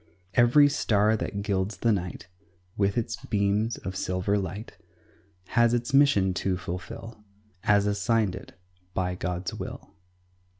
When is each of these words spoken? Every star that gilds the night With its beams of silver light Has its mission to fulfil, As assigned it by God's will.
Every 0.33 0.67
star 0.67 1.15
that 1.17 1.43
gilds 1.43 1.77
the 1.77 1.91
night 1.91 2.27
With 2.75 2.97
its 2.97 3.17
beams 3.25 3.77
of 3.77 3.95
silver 3.95 4.35
light 4.35 4.75
Has 5.49 5.75
its 5.75 5.93
mission 5.93 6.33
to 6.41 6.57
fulfil, 6.57 7.23
As 7.65 7.85
assigned 7.85 8.33
it 8.33 8.59
by 8.95 9.13
God's 9.13 9.53
will. 9.53 9.93